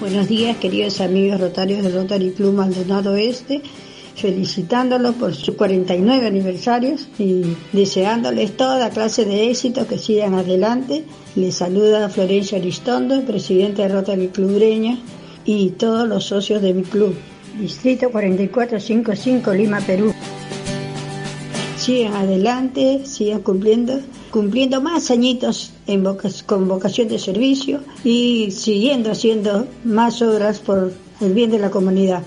Buenos 0.00 0.28
días, 0.28 0.56
queridos 0.56 1.02
amigos 1.02 1.38
rotarios 1.38 1.82
de 1.82 1.90
Rotary 1.90 2.30
Club 2.30 2.54
Maldonado 2.54 3.16
Este, 3.16 3.60
felicitándolos 4.16 5.14
por 5.16 5.34
sus 5.34 5.54
49 5.56 6.26
aniversarios 6.26 7.06
y 7.18 7.42
deseándoles 7.72 8.56
toda 8.56 8.88
clase 8.88 9.26
de 9.26 9.50
éxito, 9.50 9.86
que 9.86 9.98
sigan 9.98 10.32
adelante. 10.32 11.04
Les 11.36 11.56
saluda 11.56 12.08
Florencia 12.08 12.56
Aristondo, 12.56 13.22
presidente 13.26 13.82
de 13.82 13.88
Rotary 13.88 14.28
Club 14.28 14.54
Breña, 14.54 14.98
y 15.44 15.68
todos 15.72 16.08
los 16.08 16.24
socios 16.24 16.62
de 16.62 16.72
mi 16.72 16.82
club. 16.82 17.14
Distrito 17.60 18.10
4455, 18.10 19.52
Lima, 19.52 19.80
Perú. 19.82 20.14
Sigan 21.80 22.14
adelante, 22.14 23.06
sigan 23.06 23.40
cumpliendo 23.40 24.00
cumpliendo 24.30 24.82
más 24.82 25.10
añitos 25.10 25.72
con 26.44 26.68
vocación 26.68 27.08
de 27.08 27.18
servicio 27.18 27.80
y 28.04 28.50
siguiendo 28.50 29.10
haciendo 29.10 29.66
más 29.84 30.20
obras 30.20 30.58
por 30.58 30.92
el 31.22 31.32
bien 31.32 31.50
de 31.50 31.58
la 31.58 31.70
comunidad. 31.70 32.22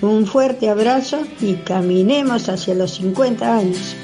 Un 0.00 0.26
fuerte 0.26 0.70
abrazo 0.70 1.18
y 1.42 1.54
caminemos 1.56 2.48
hacia 2.48 2.74
los 2.74 2.92
50 2.92 3.56
años. 3.56 3.94